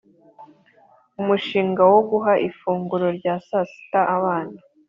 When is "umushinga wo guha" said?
1.21-2.33